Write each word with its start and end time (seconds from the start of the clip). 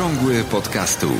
Okrągły 0.00 0.44
podcastu. 0.44 1.10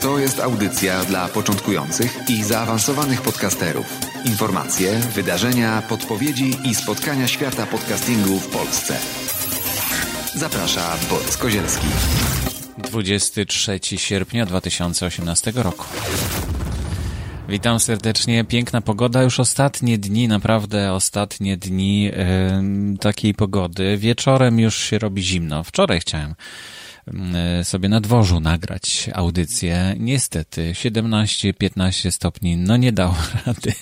To 0.00 0.18
jest 0.18 0.40
audycja 0.40 1.04
dla 1.04 1.28
początkujących 1.28 2.18
i 2.28 2.42
zaawansowanych 2.44 3.22
podcasterów. 3.22 4.00
Informacje, 4.24 4.98
wydarzenia, 4.98 5.82
podpowiedzi 5.88 6.56
i 6.64 6.74
spotkania 6.74 7.28
świata 7.28 7.66
podcastingu 7.66 8.38
w 8.38 8.46
Polsce. 8.46 8.96
Zaprasza 10.34 10.96
Borys 11.10 11.36
Kozielski. 11.36 11.86
23 12.78 13.80
sierpnia 13.96 14.46
2018 14.46 15.52
roku. 15.54 15.84
Witam 17.48 17.80
serdecznie. 17.80 18.44
Piękna 18.44 18.80
pogoda. 18.80 19.22
Już 19.22 19.40
ostatnie 19.40 19.98
dni, 19.98 20.28
naprawdę 20.28 20.92
ostatnie 20.92 21.56
dni 21.56 22.02
yy, 22.02 22.12
takiej 23.00 23.34
pogody. 23.34 23.96
Wieczorem 23.96 24.60
już 24.60 24.76
się 24.78 24.98
robi 24.98 25.22
zimno. 25.22 25.64
Wczoraj 25.64 26.00
chciałem 26.00 26.34
sobie 27.62 27.88
na 27.88 28.00
dworzu 28.00 28.40
nagrać 28.40 29.10
audycję. 29.14 29.94
Niestety 29.98 30.72
17-15 30.72 32.10
stopni, 32.10 32.56
no 32.56 32.76
nie 32.76 32.92
dało 32.92 33.16
rady. 33.46 33.72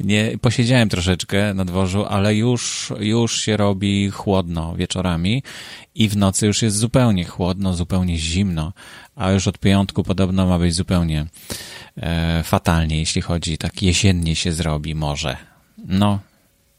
Nie, 0.00 0.38
posiedziałem 0.40 0.88
troszeczkę 0.88 1.54
na 1.54 1.64
dworzu, 1.64 2.06
ale 2.06 2.34
już, 2.34 2.92
już 3.00 3.40
się 3.40 3.56
robi 3.56 4.10
chłodno 4.10 4.76
wieczorami 4.76 5.42
i 5.94 6.08
w 6.08 6.16
nocy 6.16 6.46
już 6.46 6.62
jest 6.62 6.76
zupełnie 6.76 7.24
chłodno, 7.24 7.74
zupełnie 7.74 8.18
zimno, 8.18 8.72
a 9.16 9.30
już 9.30 9.48
od 9.48 9.58
piątku 9.58 10.04
podobno 10.04 10.46
ma 10.46 10.58
być 10.58 10.74
zupełnie 10.74 11.26
e, 11.96 12.42
fatalnie, 12.44 12.98
jeśli 12.98 13.22
chodzi, 13.22 13.58
tak 13.58 13.82
jesiennie 13.82 14.36
się 14.36 14.52
zrobi 14.52 14.94
może. 14.94 15.36
No, 15.86 16.18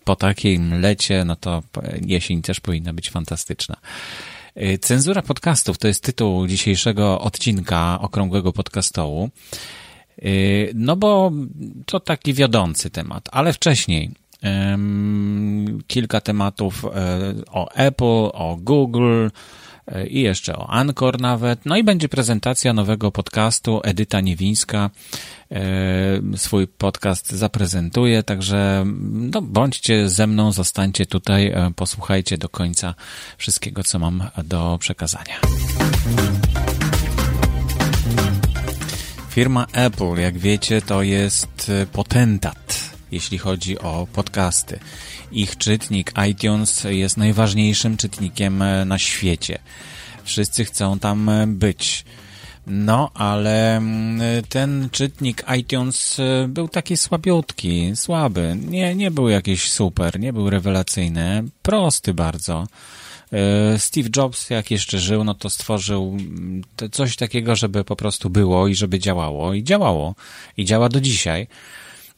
po 0.03 0.15
takim 0.15 0.81
lecie, 0.81 1.25
no 1.25 1.35
to 1.35 1.63
jesień 2.05 2.41
też 2.41 2.59
powinna 2.59 2.93
być 2.93 3.09
fantastyczna. 3.09 3.75
E, 4.55 4.77
cenzura 4.77 5.21
podcastów 5.21 5.77
to 5.77 5.87
jest 5.87 6.03
tytuł 6.03 6.47
dzisiejszego 6.47 7.21
odcinka 7.21 7.99
Okrągłego 8.01 8.53
Podcastołu. 8.53 9.29
E, 10.21 10.29
no 10.73 10.95
bo 10.95 11.31
to 11.85 11.99
taki 11.99 12.33
wiodący 12.33 12.89
temat, 12.89 13.29
ale 13.31 13.53
wcześniej 13.53 14.11
um, 14.43 15.81
kilka 15.87 16.21
tematów 16.21 16.85
e, 16.85 16.89
o 17.51 17.71
Apple, 17.71 18.29
o 18.33 18.57
Google, 18.61 19.27
i 20.09 20.21
jeszcze 20.21 20.57
o 20.57 20.69
Anchor 20.69 21.21
nawet. 21.21 21.65
No 21.65 21.77
i 21.77 21.83
będzie 21.83 22.09
prezentacja 22.09 22.73
nowego 22.73 23.11
podcastu. 23.11 23.81
Edyta 23.83 24.21
Niewińska 24.21 24.89
e, 25.51 26.37
swój 26.37 26.67
podcast 26.67 27.31
zaprezentuje, 27.31 28.23
także 28.23 28.85
no, 29.11 29.41
bądźcie 29.41 30.09
ze 30.09 30.27
mną, 30.27 30.51
zostańcie 30.51 31.05
tutaj, 31.05 31.47
e, 31.47 31.71
posłuchajcie 31.75 32.37
do 32.37 32.49
końca 32.49 32.95
wszystkiego, 33.37 33.83
co 33.83 33.99
mam 33.99 34.23
do 34.43 34.77
przekazania. 34.79 35.35
Firma 39.29 39.65
Apple, 39.73 40.15
jak 40.21 40.37
wiecie, 40.37 40.81
to 40.81 41.03
jest 41.03 41.71
potentat, 41.93 42.89
jeśli 43.11 43.37
chodzi 43.37 43.79
o 43.79 44.07
podcasty. 44.13 44.79
Ich 45.31 45.57
czytnik 45.57 46.13
iTunes 46.29 46.83
jest 46.83 47.17
najważniejszym 47.17 47.97
czytnikiem 47.97 48.61
e, 48.61 48.85
na 48.85 48.99
świecie. 48.99 49.59
Wszyscy 50.23 50.65
chcą 50.65 50.99
tam 50.99 51.29
e, 51.29 51.47
być. 51.47 52.05
No, 52.67 53.11
ale 53.13 53.77
mm, 53.77 54.21
ten 54.49 54.89
czytnik 54.91 55.43
iTunes 55.57 56.19
e, 56.19 56.47
był 56.47 56.67
taki 56.67 56.97
słabiutki, 56.97 57.91
słaby. 57.95 58.57
Nie, 58.67 58.95
nie 58.95 59.11
był 59.11 59.29
jakiś 59.29 59.71
super, 59.71 60.19
nie 60.19 60.33
był 60.33 60.49
rewelacyjny, 60.49 61.43
prosty 61.61 62.13
bardzo. 62.13 62.67
Steve 63.77 64.09
Jobs, 64.15 64.49
jak 64.49 64.71
jeszcze 64.71 64.99
żył, 64.99 65.23
no 65.23 65.33
to 65.33 65.49
stworzył 65.49 66.17
mm, 66.19 66.63
coś 66.91 67.15
takiego, 67.15 67.55
żeby 67.55 67.83
po 67.83 67.95
prostu 67.95 68.29
było 68.29 68.67
i 68.67 68.75
żeby 68.75 68.99
działało. 68.99 69.53
I 69.53 69.63
działało. 69.63 70.15
I 70.57 70.65
działa 70.65 70.89
do 70.89 71.01
dzisiaj 71.01 71.47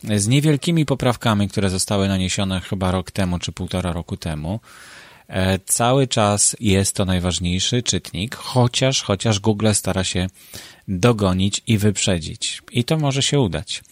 z 0.03 0.27
niewielkimi 0.27 0.85
poprawkami, 0.85 1.49
które 1.49 1.69
zostały 1.69 2.07
naniesione 2.07 2.59
chyba 2.59 2.91
rok 2.91 3.11
temu 3.11 3.39
czy 3.39 3.51
półtora 3.51 3.93
roku 3.93 4.17
temu. 4.17 4.59
E, 5.27 5.59
cały 5.59 6.07
czas 6.07 6.55
jest 6.59 6.95
to 6.95 7.05
najważniejszy 7.05 7.83
czytnik, 7.83 8.35
chociaż, 8.35 9.01
chociaż 9.01 9.39
Google 9.39 9.71
stara 9.73 10.03
się 10.03 10.27
dogonić 10.87 11.61
i 11.67 11.77
wyprzedzić. 11.77 12.61
I 12.71 12.83
to 12.83 12.97
może 12.97 13.21
się 13.21 13.39
udać. 13.39 13.83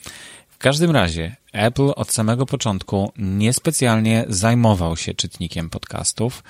W 0.49 0.57
każdym 0.57 0.91
razie 0.91 1.35
Apple 1.53 1.91
od 1.95 2.11
samego 2.11 2.45
początku 2.45 3.11
niespecjalnie 3.17 4.25
zajmował 4.27 4.97
się 4.97 5.13
czytnikiem 5.13 5.69
podcastów 5.69 6.43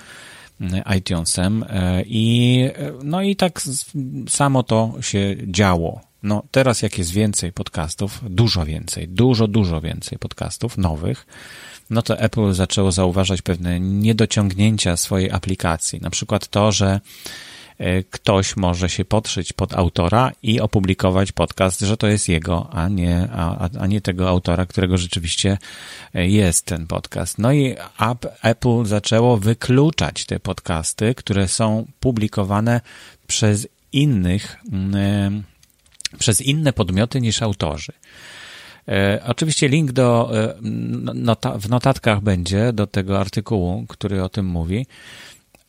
mm, 0.60 0.82
iTunesem 0.98 1.64
e, 1.68 2.02
i 2.06 2.64
no 3.04 3.22
i 3.22 3.36
tak 3.36 3.62
samo 4.28 4.62
to 4.62 4.94
się 5.00 5.36
działo. 5.46 6.09
No 6.22 6.42
teraz 6.50 6.82
jak 6.82 6.98
jest 6.98 7.10
więcej 7.10 7.52
podcastów, 7.52 8.20
dużo 8.30 8.64
więcej, 8.64 9.08
dużo, 9.08 9.48
dużo 9.48 9.80
więcej 9.80 10.18
podcastów 10.18 10.78
nowych, 10.78 11.26
no 11.90 12.02
to 12.02 12.18
Apple 12.18 12.52
zaczęło 12.52 12.92
zauważać 12.92 13.42
pewne 13.42 13.80
niedociągnięcia 13.80 14.96
swojej 14.96 15.30
aplikacji. 15.30 16.00
Na 16.00 16.10
przykład 16.10 16.48
to, 16.48 16.72
że 16.72 17.00
e, 17.78 18.02
ktoś 18.02 18.56
może 18.56 18.88
się 18.88 19.04
podszyć 19.04 19.52
pod 19.52 19.74
autora 19.74 20.32
i 20.42 20.60
opublikować 20.60 21.32
podcast, 21.32 21.80
że 21.80 21.96
to 21.96 22.06
jest 22.06 22.28
jego, 22.28 22.70
a 22.72 22.88
nie, 22.88 23.28
a, 23.32 23.68
a 23.80 23.86
nie 23.86 24.00
tego 24.00 24.28
autora, 24.28 24.66
którego 24.66 24.98
rzeczywiście 24.98 25.58
e, 26.14 26.28
jest 26.28 26.66
ten 26.66 26.86
podcast. 26.86 27.38
No 27.38 27.52
i 27.52 27.74
Apple 28.42 28.84
zaczęło 28.84 29.36
wykluczać 29.36 30.24
te 30.24 30.40
podcasty, 30.40 31.14
które 31.14 31.48
są 31.48 31.86
publikowane 32.00 32.80
przez 33.26 33.68
innych 33.92 34.56
mm, 34.72 35.42
przez 36.18 36.40
inne 36.40 36.72
podmioty 36.72 37.20
niż 37.20 37.42
autorzy. 37.42 37.92
E, 38.88 39.22
oczywiście 39.26 39.68
link 39.68 39.92
do, 39.92 40.30
e, 40.38 40.54
nota, 41.14 41.58
w 41.58 41.68
notatkach 41.68 42.20
będzie 42.20 42.72
do 42.72 42.86
tego 42.86 43.20
artykułu, 43.20 43.84
który 43.88 44.22
o 44.22 44.28
tym 44.28 44.46
mówi, 44.46 44.86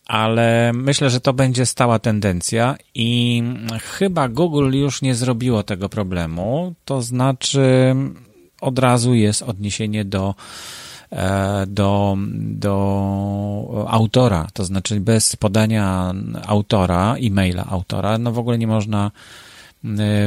ale 0.06 0.72
myślę, 0.74 1.09
że 1.09 1.22
to 1.22 1.34
będzie 1.34 1.66
stała 1.66 2.00
tendencja 2.00 2.75
i 2.96 3.44
chyba 3.97 4.29
Google 4.29 4.72
już 4.74 5.02
nie 5.02 5.16
zrobiło 5.16 5.63
tego 5.63 5.90
problemu, 5.90 6.73
to 6.85 7.02
znaczy 7.02 7.96
od 8.62 8.79
razu 8.79 9.13
jest 9.13 9.41
odniesienie 9.41 10.06
do 10.06 10.35
e, 11.12 11.66
do, 11.68 12.18
do 12.35 13.85
autora, 13.90 14.47
to 14.53 14.66
znaczy 14.66 15.00
bez 15.00 15.35
podania 15.35 16.13
autora, 16.46 17.16
e-maila 17.16 17.66
autora, 17.66 18.18
no 18.18 18.31
w 18.31 18.40
ogóle 18.40 18.58
nie 18.58 18.68
można 18.68 19.12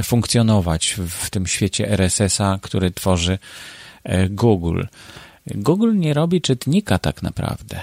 funkcjonować 0.03 0.97
w 1.09 1.31
tym 1.31 1.47
świecie 1.47 1.91
RSS-a, 1.91 2.59
który 2.63 2.91
tworzy 2.91 3.39
e, 4.05 4.29
Google. 4.29 4.83
Google 5.47 5.99
nie 5.99 6.15
robi 6.15 6.41
czytnika 6.41 6.99
tak 6.99 7.23
naprawdę. 7.23 7.81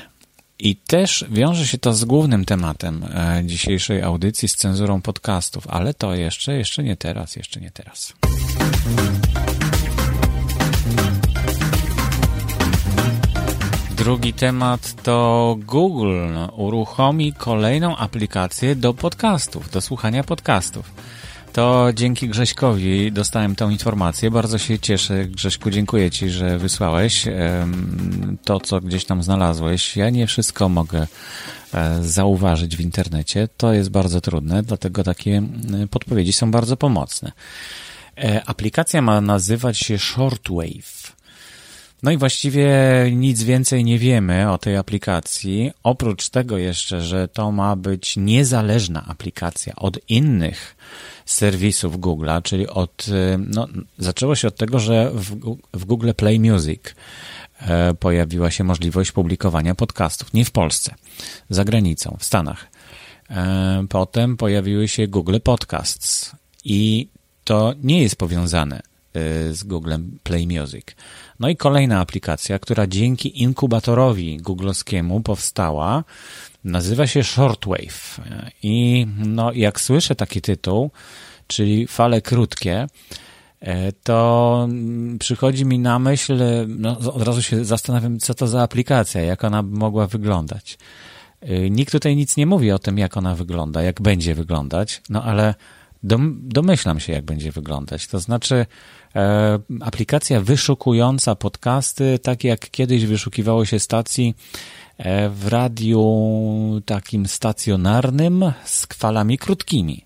I 0.60 0.76
też 0.76 1.26
wiąże 1.30 1.68
się 1.68 1.78
to 1.78 1.94
z 1.94 2.06
głównym 2.06 2.46
tematem 2.46 3.04
e, 3.04 3.42
dzisiejszej 3.46 4.02
audycji, 4.02 4.48
z 4.48 4.56
cenzurą 4.56 5.02
podcastów, 5.02 5.68
ale 5.68 5.94
to 5.94 6.16
jeszcze, 6.16 6.58
jeszcze 6.58 6.84
nie 6.84 6.98
teraz, 6.98 7.36
jeszcze 7.36 7.62
nie 7.62 7.72
teraz. 7.72 8.14
Drugi 13.98 14.34
temat 14.34 15.04
to 15.04 15.58
Google 15.60 16.36
uruchomi 16.56 17.34
kolejną 17.34 17.98
aplikację 17.98 18.76
do 18.76 18.94
podcastów, 18.94 19.70
do 19.70 19.82
słuchania 19.82 20.24
podcastów 20.24 20.92
to 21.54 21.88
dzięki 21.94 22.30
Grześkowi 22.30 23.12
dostałem 23.12 23.56
tą 23.56 23.70
informację. 23.70 24.32
Bardzo 24.32 24.58
się 24.58 24.80
cieszę. 24.80 25.26
Grześku, 25.26 25.70
dziękuję 25.70 26.12
Ci, 26.12 26.30
że 26.30 26.58
wysłałeś 26.58 27.26
to, 28.44 28.60
co 28.60 28.82
gdzieś 28.82 29.06
tam 29.06 29.24
znalazłeś. 29.24 29.98
Ja 29.98 30.10
nie 30.10 30.28
wszystko 30.28 30.70
mogę 30.70 31.08
e, 31.74 32.04
zauważyć 32.04 32.78
w 32.78 32.82
internecie. 32.82 33.48
To 33.58 33.74
jest 33.74 33.90
bardzo 33.90 34.22
trudne, 34.22 34.64
dlatego 34.64 35.04
takie 35.04 35.44
podpowiedzi 35.92 36.34
są 36.34 36.52
bardzo 36.52 36.78
pomocne. 36.78 37.32
E, 38.18 38.44
aplikacja 38.46 39.02
ma 39.02 39.22
nazywać 39.22 39.78
się 39.78 39.98
Shortwave. 39.98 41.16
No 42.04 42.12
i 42.12 42.18
właściwie 42.18 42.70
nic 43.12 43.44
więcej 43.44 43.84
nie 43.84 44.00
wiemy 44.00 44.52
o 44.52 44.58
tej 44.58 44.78
aplikacji, 44.78 45.72
oprócz 45.84 46.30
tego 46.30 46.58
jeszcze, 46.58 47.02
że 47.02 47.28
to 47.28 47.52
ma 47.52 47.76
być 47.76 48.18
niezależna 48.18 49.06
aplikacja 49.08 49.76
od 49.76 50.10
innych 50.10 50.76
serwisów 51.26 52.00
Google'a, 52.00 52.42
czyli 52.42 52.68
od, 52.68 53.08
y, 53.08 53.40
no, 53.48 53.68
zaczęło 53.98 54.36
się 54.36 54.48
od 54.48 54.56
tego, 54.56 54.80
że 54.80 55.12
w, 55.14 55.58
w 55.74 55.86
Google 55.86 56.12
Play 56.18 56.40
Music 56.40 56.82
e, 57.62 57.94
pojawiła 57.94 58.52
się 58.52 58.64
możliwość 58.64 59.12
publikowania 59.12 59.76
podcastów. 59.76 60.34
Nie 60.34 60.46
w 60.46 60.52
Polsce, 60.52 60.96
za 61.50 61.64
granicą, 61.66 62.18
w 62.20 62.26
Stanach. 62.26 62.68
E, 63.30 63.86
potem 63.90 64.38
pojawiły 64.38 64.88
się 64.88 65.08
Google 65.08 65.38
Podcasts 65.44 66.36
i 66.64 67.08
to 67.44 67.74
nie 67.84 68.02
jest 68.02 68.16
powiązane 68.16 68.91
z 69.52 69.64
Googlem 69.64 70.20
Play 70.24 70.48
Music. 70.48 70.86
No 71.40 71.50
i 71.50 71.56
kolejna 71.56 72.00
aplikacja, 72.00 72.60
która 72.60 72.88
dzięki 72.88 73.42
inkubatorowi 73.42 74.38
googlowskiemu 74.38 75.22
powstała, 75.22 76.04
nazywa 76.64 77.08
się 77.08 77.24
Shortwave. 77.24 78.22
I 78.64 79.08
no, 79.26 79.52
jak 79.54 79.82
słyszę 79.82 80.16
taki 80.16 80.42
tytuł, 80.42 80.92
czyli 81.48 81.88
fale 81.88 82.22
krótkie, 82.22 82.88
e, 83.60 83.92
to 83.92 84.68
przychodzi 85.20 85.66
mi 85.66 85.80
na 85.80 86.00
myśl, 86.00 86.40
no, 86.68 86.98
od 87.00 87.22
razu 87.22 87.42
się 87.42 87.66
zastanawiam, 87.66 88.20
co 88.20 88.34
to 88.34 88.48
za 88.48 88.62
aplikacja, 88.62 89.22
jak 89.22 89.44
ona 89.44 89.62
mogła 89.62 90.08
wyglądać. 90.08 90.78
E, 91.42 91.70
nikt 91.70 91.92
tutaj 91.92 92.16
nic 92.16 92.38
nie 92.38 92.46
mówi 92.46 92.72
o 92.72 92.80
tym, 92.80 92.98
jak 92.98 93.18
ona 93.18 93.36
wygląda, 93.36 93.82
jak 93.82 94.02
będzie 94.02 94.36
wyglądać, 94.36 95.02
no 95.10 95.24
ale 95.24 95.56
domyślam 96.04 97.00
się, 97.00 97.14
jak 97.14 97.26
będzie 97.26 97.52
wyglądać. 97.52 98.08
To 98.08 98.20
znaczy, 98.20 98.66
aplikacja 99.82 100.42
wyszukująca 100.42 101.36
podcasty, 101.36 102.20
tak 102.20 102.44
jak 102.44 102.70
kiedyś 102.70 103.06
wyszukiwało 103.06 103.66
się 103.66 103.80
stacji 103.80 104.36
e, 104.98 105.30
w 105.30 105.48
radiu 105.48 106.82
takim 106.86 107.28
stacjonarnym 107.28 108.52
z 108.66 108.86
falami 108.86 109.38
krótkimi. 109.38 110.06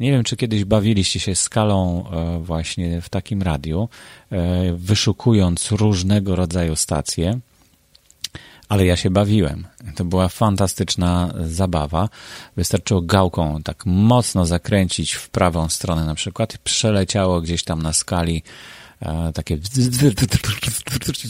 Nie 0.00 0.12
wiem, 0.12 0.24
czy 0.24 0.36
kiedyś 0.36 0.64
bawiliście 0.64 1.20
się 1.20 1.34
skalą 1.34 2.04
e, 2.10 2.38
właśnie 2.38 3.00
w 3.00 3.08
takim 3.08 3.42
radiu, 3.42 3.88
e, 4.30 4.72
wyszukując 4.72 5.72
różnego 5.72 6.36
rodzaju 6.36 6.76
stacje 6.76 7.40
ale 8.68 8.86
ja 8.86 8.96
się 8.96 9.10
bawiłem. 9.10 9.66
To 9.94 10.04
była 10.04 10.28
fantastyczna 10.28 11.34
zabawa. 11.46 12.08
Wystarczyło 12.56 13.02
gałką 13.02 13.62
tak 13.62 13.86
mocno 13.86 14.46
zakręcić 14.46 15.12
w 15.12 15.28
prawą 15.28 15.68
stronę 15.68 16.04
na 16.04 16.14
przykład 16.14 16.54
i 16.54 16.58
przeleciało 16.58 17.40
gdzieś 17.40 17.64
tam 17.64 17.82
na 17.82 17.92
skali 17.92 18.42
e, 19.00 19.32
takie 19.32 19.58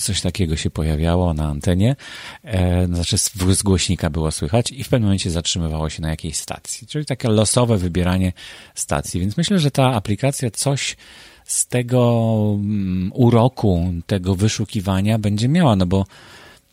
coś 0.01 0.21
takiego 0.21 0.57
się 0.57 0.71
pojawiało 0.71 1.35
na 1.35 1.49
antenie, 1.49 1.97
e, 2.45 2.87
znaczy 2.87 3.19
z 3.55 3.63
głośnika 3.63 4.11
było 4.11 4.31
słychać 4.31 4.73
i 4.73 4.85
w 4.85 4.89
pewnym 4.89 5.07
momencie 5.07 5.31
zatrzymywało 5.31 5.91
się 5.91 6.03
na 6.03 6.11
jakiejś 6.11 6.37
stacji, 6.37 6.87
czyli 6.87 7.05
takie 7.05 7.29
losowe 7.29 7.79
wybieranie 7.79 8.33
stacji, 8.75 9.21
więc 9.21 9.37
myślę, 9.37 9.59
że 9.59 9.71
ta 9.71 9.95
aplikacja 9.95 10.51
coś 10.51 10.97
z 11.45 11.67
tego 11.67 12.33
mm, 12.55 13.13
uroku, 13.15 13.93
tego 14.07 14.35
wyszukiwania 14.35 15.19
będzie 15.19 15.49
miała, 15.49 15.77
no 15.77 15.87
bo 15.87 16.05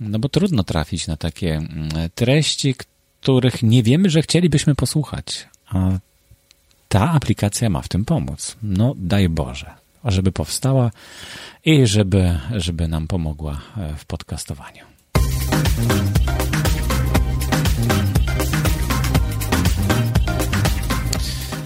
no 0.01 0.19
bo 0.19 0.29
trudno 0.29 0.63
trafić 0.63 1.07
na 1.07 1.17
takie 1.17 1.55
mm, 1.55 1.89
treści, 2.15 2.75
których 3.21 3.63
nie 3.63 3.83
wiemy, 3.83 4.09
że 4.09 4.21
chcielibyśmy 4.21 4.75
posłuchać. 4.75 5.47
A 5.67 5.89
ta 6.89 7.11
aplikacja 7.11 7.69
ma 7.69 7.81
w 7.81 7.87
tym 7.87 8.05
pomóc. 8.05 8.55
No, 8.63 8.93
daj 8.97 9.29
Boże, 9.29 9.73
żeby 10.05 10.31
powstała 10.31 10.91
i 11.65 11.87
żeby, 11.87 12.39
żeby 12.55 12.87
nam 12.87 13.07
pomogła 13.07 13.61
e, 13.77 13.95
w 13.95 14.05
podcastowaniu. 14.05 14.85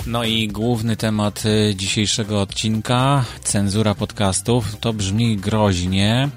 No 0.08 0.24
i 0.24 0.48
główny 0.48 0.98
temat 0.98 1.44
e, 1.46 1.76
dzisiejszego 1.76 2.42
odcinka, 2.42 3.26
cenzura 3.44 3.96
podcastów, 3.96 4.76
to 4.80 4.94
brzmi 4.94 5.38
groźnie. 5.38 6.30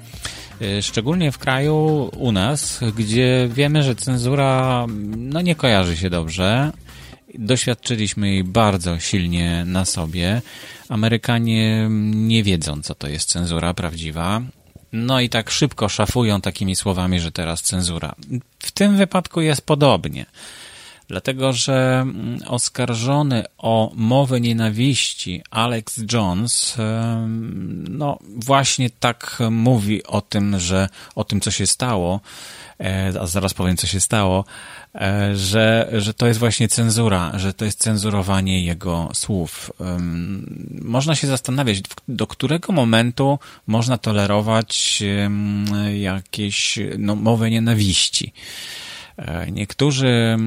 Y, 0.61 0.81
szczególnie 0.81 1.31
w 1.31 1.37
kraju 1.37 2.09
u 2.17 2.31
nas, 2.31 2.79
gdzie 2.97 3.49
wiemy, 3.51 3.83
że 3.83 3.95
cenzura 3.95 4.85
no, 5.17 5.41
nie 5.41 5.55
kojarzy 5.55 5.97
się 5.97 6.09
dobrze. 6.09 6.71
Doświadczyliśmy 7.35 8.29
jej 8.29 8.43
bardzo 8.43 8.99
silnie 8.99 9.63
na 9.65 9.85
sobie. 9.85 10.41
Amerykanie 10.89 11.87
nie 12.13 12.43
wiedzą, 12.43 12.81
co 12.81 12.95
to 12.95 13.07
jest 13.07 13.29
cenzura 13.29 13.73
prawdziwa. 13.73 14.41
No 14.93 15.19
i 15.19 15.29
tak 15.29 15.49
szybko 15.49 15.89
szafują 15.89 16.41
takimi 16.41 16.75
słowami, 16.75 17.19
że 17.19 17.31
teraz 17.31 17.61
cenzura. 17.61 18.15
W 18.59 18.71
tym 18.71 18.97
wypadku 18.97 19.41
jest 19.41 19.61
podobnie 19.61 20.25
dlatego 21.09 21.53
że 21.53 21.99
mm, 22.01 22.39
oskarżony 22.47 23.43
o 23.57 23.91
mowę 23.95 24.41
nienawiści 24.41 25.41
Alex 25.51 26.01
Jones 26.13 26.77
no 27.89 28.19
właśnie 28.35 28.89
tak 28.89 29.39
mówi 29.51 30.03
o 30.03 30.21
tym, 30.21 30.59
że 30.59 30.89
o 31.15 31.23
tym, 31.23 31.41
co 31.41 31.51
się 31.51 31.67
stało, 31.67 32.21
e, 32.79 33.13
a 33.21 33.27
zaraz 33.27 33.53
powiem, 33.53 33.77
co 33.77 33.87
się 33.87 33.99
stało, 33.99 34.45
e, 34.95 35.35
że, 35.35 35.89
że 35.97 36.13
to 36.13 36.27
jest 36.27 36.39
właśnie 36.39 36.67
cenzura, 36.67 37.31
że 37.39 37.53
to 37.53 37.65
jest 37.65 37.79
cenzurowanie 37.79 38.65
jego 38.65 39.09
słów. 39.13 39.71
Można 40.81 41.15
się 41.15 41.27
zastanawiać, 41.27 41.81
do 42.07 42.27
którego 42.27 42.73
momentu 42.73 43.39
można 43.67 43.97
tolerować 43.97 45.03
jakieś 45.93 46.79
no, 46.97 47.15
mowę 47.15 47.49
nienawiści. 47.49 48.33
Niektórzy 49.51 50.07
e, 50.07 50.37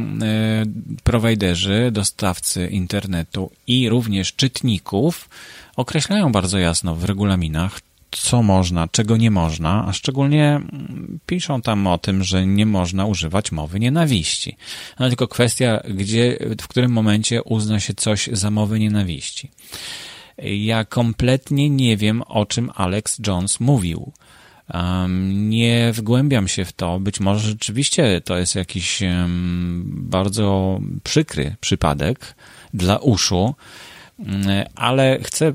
prowajderzy, 1.04 1.90
dostawcy 1.92 2.66
internetu 2.66 3.50
i 3.66 3.88
również 3.88 4.32
czytników 4.32 5.28
określają 5.76 6.32
bardzo 6.32 6.58
jasno 6.58 6.94
w 6.94 7.04
regulaminach, 7.04 7.80
co 8.10 8.42
można, 8.42 8.88
czego 8.88 9.16
nie 9.16 9.30
można, 9.30 9.84
a 9.88 9.92
szczególnie 9.92 10.60
piszą 11.26 11.62
tam 11.62 11.86
o 11.86 11.98
tym, 11.98 12.24
że 12.24 12.46
nie 12.46 12.66
można 12.66 13.06
używać 13.06 13.52
mowy 13.52 13.80
nienawiści. 13.80 14.56
No 14.98 15.08
tylko 15.08 15.28
kwestia, 15.28 15.80
gdzie, 15.88 16.38
w 16.60 16.68
którym 16.68 16.92
momencie 16.92 17.42
uzna 17.42 17.80
się 17.80 17.94
coś 17.94 18.28
za 18.32 18.50
mowę 18.50 18.78
nienawiści. 18.78 19.50
Ja 20.38 20.84
kompletnie 20.84 21.70
nie 21.70 21.96
wiem, 21.96 22.22
o 22.22 22.46
czym 22.46 22.70
Alex 22.74 23.18
Jones 23.26 23.60
mówił. 23.60 24.12
Nie 25.28 25.92
wgłębiam 25.92 26.48
się 26.48 26.64
w 26.64 26.72
to. 26.72 27.00
Być 27.00 27.20
może 27.20 27.48
rzeczywiście 27.48 28.20
to 28.20 28.36
jest 28.36 28.54
jakiś 28.54 29.02
bardzo 29.86 30.80
przykry 31.04 31.56
przypadek 31.60 32.34
dla 32.74 32.98
uszu, 32.98 33.54
ale 34.74 35.18
chcę 35.22 35.52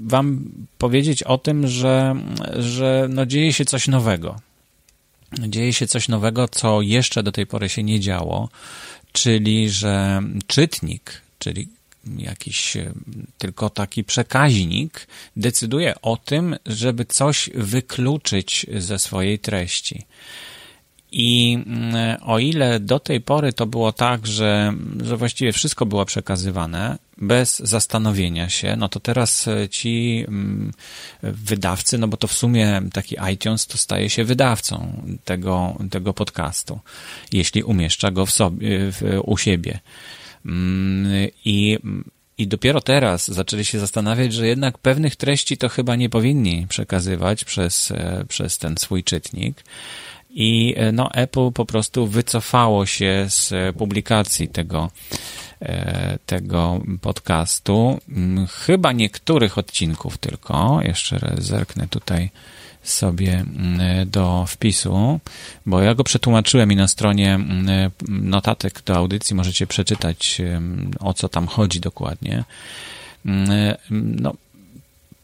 Wam 0.00 0.44
powiedzieć 0.78 1.22
o 1.22 1.38
tym, 1.38 1.66
że, 1.66 2.16
że 2.58 3.06
no 3.10 3.26
dzieje 3.26 3.52
się 3.52 3.64
coś 3.64 3.88
nowego. 3.88 4.40
Dzieje 5.38 5.72
się 5.72 5.86
coś 5.86 6.08
nowego, 6.08 6.48
co 6.48 6.82
jeszcze 6.82 7.22
do 7.22 7.32
tej 7.32 7.46
pory 7.46 7.68
się 7.68 7.82
nie 7.82 8.00
działo, 8.00 8.48
czyli 9.12 9.70
że 9.70 10.22
czytnik, 10.46 11.22
czyli 11.38 11.68
jakiś 12.18 12.76
e, 12.76 12.92
tylko 13.38 13.70
taki 13.70 14.04
przekaźnik 14.04 15.06
decyduje 15.36 16.00
o 16.02 16.16
tym, 16.16 16.56
żeby 16.66 17.04
coś 17.04 17.50
wykluczyć 17.54 18.66
ze 18.78 18.98
swojej 18.98 19.38
treści. 19.38 20.06
I 21.12 21.58
mm, 21.66 22.16
o 22.22 22.38
ile 22.38 22.80
do 22.80 23.00
tej 23.00 23.20
pory 23.20 23.52
to 23.52 23.66
było 23.66 23.92
tak, 23.92 24.26
że, 24.26 24.72
że 25.02 25.16
właściwie 25.16 25.52
wszystko 25.52 25.86
było 25.86 26.04
przekazywane 26.04 26.98
bez 27.18 27.58
zastanowienia 27.58 28.48
się, 28.48 28.76
no 28.76 28.88
to 28.88 29.00
teraz 29.00 29.48
e, 29.48 29.68
ci 29.68 30.24
mm, 30.28 30.72
wydawcy, 31.22 31.98
no 31.98 32.08
bo 32.08 32.16
to 32.16 32.26
w 32.26 32.32
sumie 32.32 32.82
taki 32.92 33.16
iTunes 33.32 33.66
to 33.66 33.78
staje 33.78 34.10
się 34.10 34.24
wydawcą 34.24 35.02
tego, 35.24 35.76
tego 35.90 36.14
podcastu, 36.14 36.80
jeśli 37.32 37.62
umieszcza 37.62 38.10
go 38.10 38.26
w 38.26 38.30
sobie, 38.30 38.68
w, 38.92 39.20
u 39.24 39.36
siebie. 39.36 39.80
Mm, 40.46 41.28
I, 41.44 41.78
I 42.38 42.46
dopiero 42.46 42.80
teraz 42.80 43.28
zaczęli 43.28 43.64
się 43.64 43.78
zastanawiać, 43.78 44.32
że 44.32 44.46
jednak 44.46 44.78
pewnych 44.78 45.16
treści 45.16 45.56
to 45.56 45.68
chyba 45.68 45.96
nie 45.96 46.08
powinni 46.08 46.66
przekazywać 46.68 47.44
przez, 47.44 47.90
e, 47.90 48.24
przez 48.28 48.58
ten 48.58 48.76
swój 48.78 49.04
czytnik. 49.04 49.64
I 50.30 50.74
e, 50.76 50.92
no, 50.92 51.12
Apple 51.12 51.52
po 51.52 51.64
prostu 51.64 52.06
wycofało 52.06 52.86
się 52.86 53.26
z 53.28 53.76
publikacji 53.76 54.48
tego, 54.48 54.90
e, 55.62 56.18
tego 56.26 56.80
podcastu. 57.00 57.98
Mm, 58.08 58.46
chyba 58.46 58.92
niektórych 58.92 59.58
odcinków 59.58 60.18
tylko. 60.18 60.80
Jeszcze 60.82 61.18
raz 61.18 61.44
zerknę 61.44 61.88
tutaj 61.88 62.30
sobie 62.82 63.32
mm, 63.32 64.10
do 64.10 64.44
wpisu, 64.48 65.20
bo 65.66 65.80
ja 65.82 65.94
go 65.94 66.04
przetłumaczyłem 66.04 66.72
i 66.72 66.76
na 66.76 66.88
stronie 66.88 67.34
mm, 67.34 67.90
notatek 68.08 68.82
do 68.82 68.96
audycji 68.96 69.36
możecie 69.36 69.66
przeczytać, 69.66 70.40
o 71.00 71.14
co 71.14 71.28
tam 71.28 71.46
chodzi 71.46 71.80
dokładnie. 71.80 72.44
Mm, 73.26 73.74
no, 73.90 74.34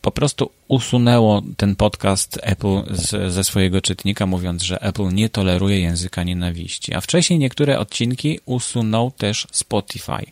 po 0.06 0.10
prostu 0.10 0.50
usunęło 0.68 1.42
ten 1.56 1.76
podcast 1.76 2.38
Apple 2.42 2.82
z, 2.90 3.32
ze 3.32 3.44
swojego 3.44 3.80
czytnika, 3.80 4.26
mówiąc, 4.26 4.62
że 4.62 4.82
Apple 4.82 5.08
nie 5.14 5.28
toleruje 5.28 5.80
języka 5.80 6.22
nienawiści. 6.22 6.94
A 6.94 7.00
wcześniej 7.00 7.38
niektóre 7.38 7.78
odcinki 7.78 8.40
usunął 8.44 9.10
też 9.10 9.46
Spotify. 9.52 10.26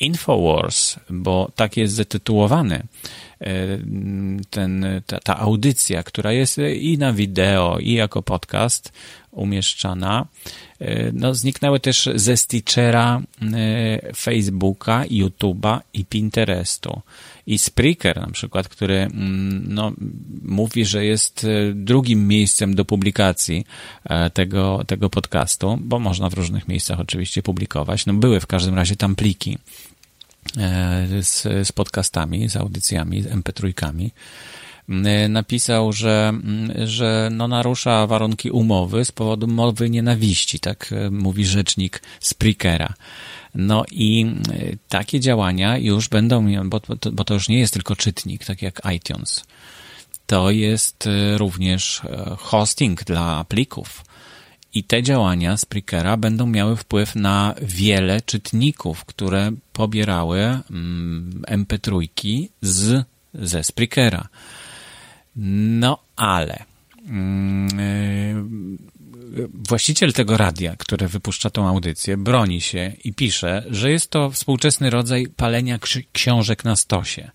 Infowars, 0.00 0.96
bo 1.10 1.50
tak 1.56 1.76
jest 1.76 1.94
zatytułowany 1.94 2.82
e, 3.40 3.46
ten, 4.50 4.86
ta, 5.06 5.20
ta 5.20 5.38
audycja, 5.38 6.02
która 6.02 6.32
jest 6.32 6.58
i 6.74 6.98
na 6.98 7.12
wideo, 7.12 7.78
i 7.78 7.92
jako 7.92 8.22
podcast, 8.22 8.92
umieszczana. 9.38 10.26
No, 11.12 11.34
zniknęły 11.34 11.80
też 11.80 12.08
ze 12.14 12.36
Stitchera, 12.36 13.22
Facebooka, 14.16 15.04
YouTube'a 15.04 15.80
i 15.92 16.04
Pinterestu. 16.04 17.00
I 17.46 17.58
Spreaker 17.58 18.20
na 18.20 18.30
przykład, 18.30 18.68
który 18.68 18.96
mm, 18.96 19.64
no, 19.68 19.92
mówi, 20.42 20.84
że 20.84 21.04
jest 21.04 21.46
drugim 21.74 22.28
miejscem 22.28 22.74
do 22.74 22.84
publikacji 22.84 23.66
tego, 24.34 24.84
tego 24.86 25.10
podcastu, 25.10 25.78
bo 25.80 25.98
można 25.98 26.30
w 26.30 26.34
różnych 26.34 26.68
miejscach 26.68 27.00
oczywiście 27.00 27.42
publikować. 27.42 28.06
No, 28.06 28.14
były 28.14 28.40
w 28.40 28.46
każdym 28.46 28.74
razie 28.74 28.96
tam 28.96 29.14
pliki 29.14 29.58
z, 31.20 31.42
z 31.68 31.72
podcastami, 31.72 32.48
z 32.48 32.56
audycjami, 32.56 33.22
z 33.22 33.26
mp3 33.26 33.72
napisał, 35.28 35.92
że, 35.92 36.32
że 36.84 37.28
no 37.32 37.48
narusza 37.48 38.06
warunki 38.06 38.50
umowy 38.50 39.04
z 39.04 39.12
powodu 39.12 39.46
mowy 39.46 39.90
nienawiści, 39.90 40.60
tak 40.60 40.94
mówi 41.10 41.46
rzecznik 41.46 42.02
Sprickera. 42.20 42.94
No 43.54 43.84
i 43.90 44.26
takie 44.88 45.20
działania 45.20 45.78
już 45.78 46.08
będą, 46.08 46.68
bo, 46.68 46.80
bo 47.12 47.24
to 47.24 47.34
już 47.34 47.48
nie 47.48 47.58
jest 47.58 47.72
tylko 47.72 47.96
czytnik, 47.96 48.44
tak 48.44 48.62
jak 48.62 48.82
iTunes. 48.96 49.44
To 50.26 50.50
jest 50.50 51.08
również 51.36 52.02
hosting 52.38 53.04
dla 53.04 53.44
plików. 53.44 54.04
I 54.74 54.84
te 54.84 55.02
działania 55.02 55.56
Sprickera 55.56 56.16
będą 56.16 56.46
miały 56.46 56.76
wpływ 56.76 57.14
na 57.14 57.54
wiele 57.62 58.20
czytników, 58.20 59.04
które 59.04 59.52
pobierały 59.72 60.58
MP3 61.48 62.08
z, 62.60 63.04
ze 63.34 63.64
Sprickera. 63.64 64.28
No 65.40 65.98
ale 66.16 66.64
właściciel 69.54 70.12
tego 70.12 70.36
radia, 70.36 70.76
które 70.76 71.08
wypuszcza 71.08 71.50
tą 71.50 71.68
audycję, 71.68 72.16
broni 72.16 72.60
się 72.60 72.92
i 73.04 73.12
pisze, 73.12 73.64
że 73.70 73.90
jest 73.90 74.10
to 74.10 74.30
współczesny 74.30 74.90
rodzaj 74.90 75.26
palenia 75.36 75.78
książek 76.12 76.64
na 76.64 76.76
stosie. 76.76 77.30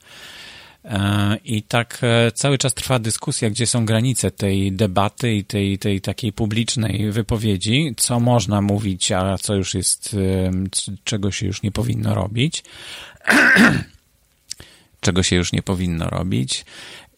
E, 0.85 1.37
I 1.45 1.63
tak 1.63 1.99
e, 2.01 2.31
cały 2.31 2.57
czas 2.57 2.73
trwa 2.73 2.99
dyskusja, 2.99 3.49
gdzie 3.49 3.67
są 3.67 3.85
granice 3.85 4.31
tej 4.31 4.71
debaty 4.71 5.33
i 5.33 5.45
tej, 5.45 5.79
tej 5.79 6.01
takiej 6.01 6.33
publicznej 6.33 7.11
wypowiedzi, 7.11 7.93
co 7.97 8.19
można 8.19 8.61
mówić, 8.61 9.11
a 9.11 9.37
co 9.37 9.55
już 9.55 9.73
jest, 9.73 10.15
czego 11.03 11.31
się 11.31 11.45
już 11.45 11.61
nie 11.61 11.71
powinno 11.71 12.15
robić. 12.15 12.63
czego 15.01 15.23
się 15.23 15.35
już 15.35 15.51
nie 15.51 15.61
powinno 15.61 16.09
robić. 16.09 16.65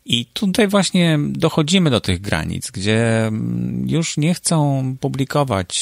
I 0.06 0.26
tutaj 0.26 0.68
właśnie 0.68 1.20
dochodzimy 1.30 1.90
do 1.90 2.02
tych 2.02 2.22
granic, 2.22 2.72
gdzie 2.72 3.32
już 3.86 4.18
nie 4.18 4.34
chcą 4.34 4.84
publikować 5.00 5.80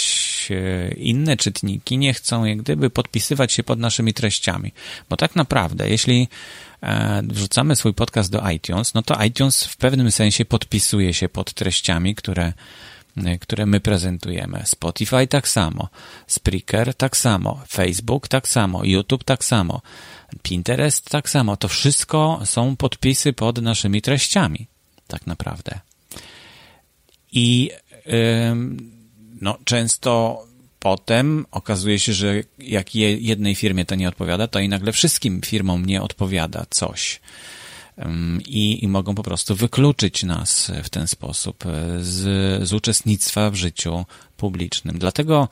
e, 0.52 0.94
inne 0.94 1.38
czytniki, 1.38 1.98
nie 1.98 2.14
chcą 2.14 2.46
jak 2.46 2.58
gdyby 2.58 2.90
podpisywać 2.90 3.54
się 3.54 3.64
pod 3.64 3.80
naszymi 3.80 4.14
treściami. 4.14 4.72
Bo 5.10 5.18
tak 5.18 5.36
naprawdę, 5.36 5.90
jeśli 5.90 6.28
e, 6.82 7.22
wrzucamy 7.24 7.76
swój 7.76 7.94
podcast 7.94 8.32
do 8.32 8.50
iTunes, 8.50 8.94
no 8.94 9.02
to 9.02 9.24
iTunes 9.24 9.64
w 9.64 9.78
pewnym 9.78 10.12
sensie 10.12 10.46
podpisuje 10.46 11.14
się 11.14 11.30
pod 11.30 11.54
treściami, 11.54 12.16
które 12.16 12.54
które 13.40 13.66
my 13.66 13.80
prezentujemy. 13.80 14.64
Spotify 14.66 15.28
tak 15.28 15.48
samo, 15.48 15.90
Spreaker 16.28 16.94
tak 16.94 17.18
samo, 17.18 17.62
Facebook 17.68 18.28
tak 18.28 18.48
samo, 18.48 18.84
YouTube 18.84 19.24
tak 19.24 19.44
samo. 19.44 19.82
Pinterest 20.42 21.10
tak 21.10 21.30
samo. 21.30 21.58
To 21.58 21.68
wszystko 21.68 22.42
są 22.46 22.76
podpisy 22.76 23.34
pod 23.34 23.62
naszymi 23.62 24.02
treściami, 24.02 24.68
tak 25.08 25.28
naprawdę. 25.28 25.80
I 27.32 27.72
no, 29.42 29.58
często 29.66 30.44
potem 30.80 31.46
okazuje 31.52 32.00
się, 32.00 32.14
że 32.14 32.44
jak 32.60 32.96
jednej 32.96 33.56
firmie 33.56 33.86
to 33.86 33.96
nie 33.96 34.10
odpowiada, 34.10 34.48
to 34.48 34.60
i 34.60 34.70
nagle 34.70 34.92
wszystkim 34.92 35.42
firmom 35.42 35.86
nie 35.86 36.02
odpowiada 36.02 36.66
coś. 36.70 37.20
I, 38.48 38.84
i 38.84 38.88
mogą 38.88 39.16
po 39.16 39.24
prostu 39.24 39.56
wykluczyć 39.56 40.24
nas 40.24 40.72
w 40.84 40.90
ten 40.90 41.08
sposób 41.08 41.64
z, 42.02 42.68
z 42.68 42.74
uczestnictwa 42.74 43.50
w 43.50 43.56
życiu 43.56 44.06
publicznym. 44.38 45.00
Dlatego 45.00 45.50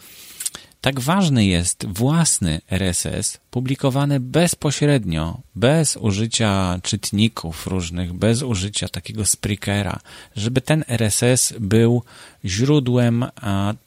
tak 0.82 1.00
ważny 1.00 1.46
jest 1.46 1.86
własny 1.88 2.62
RSS 2.72 3.40
publikowany 3.52 4.20
bezpośrednio, 4.20 5.42
bez 5.56 5.98
użycia 5.98 6.80
czytników 6.84 7.68
różnych, 7.68 8.14
bez 8.14 8.44
użycia 8.44 8.88
takiego 8.88 9.26
sprickera, 9.26 10.00
żeby 10.36 10.62
ten 10.62 10.84
RSS 10.88 11.54
był 11.60 12.04
źródłem, 12.46 13.26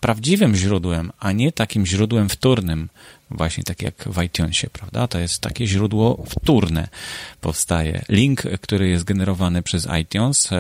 prawdziwym 0.00 0.56
źródłem, 0.56 1.12
a 1.18 1.32
nie 1.32 1.52
takim 1.52 1.87
źródłem 1.87 2.28
wtórnym, 2.28 2.88
właśnie 3.34 3.64
tak 3.64 3.82
jak 3.82 3.94
w 4.06 4.22
iTunesie, 4.22 4.70
prawda? 4.70 5.08
To 5.08 5.18
jest 5.18 5.40
takie 5.40 5.66
źródło 5.66 6.24
wtórne 6.28 6.88
powstaje. 7.40 8.04
Link, 8.08 8.42
który 8.60 8.88
jest 8.88 9.04
generowany 9.04 9.62
przez 9.62 9.88
iTunes, 10.00 10.50